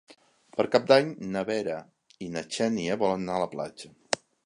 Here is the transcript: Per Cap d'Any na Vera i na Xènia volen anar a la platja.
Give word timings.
Per 0.55 0.63
Cap 0.75 0.87
d'Any 0.91 1.11
na 1.35 1.45
Vera 1.51 1.77
i 2.29 2.33
na 2.39 2.45
Xènia 2.59 2.99
volen 3.07 3.25
anar 3.27 3.41
a 3.41 3.47
la 3.49 3.53
platja. 3.57 3.97